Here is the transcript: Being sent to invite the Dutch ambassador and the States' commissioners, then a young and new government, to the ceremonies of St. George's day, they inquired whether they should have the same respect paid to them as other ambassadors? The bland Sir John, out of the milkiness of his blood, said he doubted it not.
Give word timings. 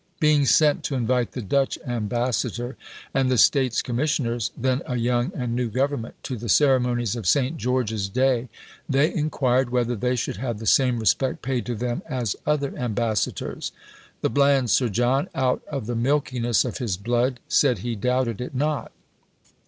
Being 0.19 0.47
sent 0.47 0.83
to 0.85 0.95
invite 0.95 1.33
the 1.33 1.43
Dutch 1.43 1.77
ambassador 1.85 2.75
and 3.13 3.29
the 3.29 3.37
States' 3.37 3.83
commissioners, 3.83 4.49
then 4.57 4.81
a 4.87 4.95
young 4.95 5.31
and 5.35 5.55
new 5.55 5.69
government, 5.69 6.15
to 6.23 6.37
the 6.37 6.49
ceremonies 6.49 7.15
of 7.15 7.27
St. 7.27 7.55
George's 7.55 8.09
day, 8.09 8.49
they 8.89 9.13
inquired 9.13 9.69
whether 9.69 9.95
they 9.95 10.15
should 10.15 10.37
have 10.37 10.57
the 10.57 10.65
same 10.65 10.97
respect 10.97 11.43
paid 11.43 11.67
to 11.67 11.75
them 11.75 12.01
as 12.09 12.35
other 12.47 12.75
ambassadors? 12.75 13.71
The 14.21 14.29
bland 14.31 14.71
Sir 14.71 14.89
John, 14.89 15.29
out 15.35 15.61
of 15.69 15.85
the 15.85 15.95
milkiness 15.95 16.65
of 16.65 16.79
his 16.79 16.97
blood, 16.97 17.39
said 17.47 17.77
he 17.85 17.95
doubted 17.95 18.41
it 18.41 18.55
not. 18.55 18.91